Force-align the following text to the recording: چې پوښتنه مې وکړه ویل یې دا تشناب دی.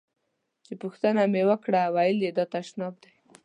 چې 0.65 0.73
پوښتنه 0.81 1.21
مې 1.31 1.41
وکړه 1.49 1.81
ویل 1.95 2.17
یې 2.25 2.31
دا 2.37 2.45
تشناب 2.55 2.93
دی. 3.03 3.11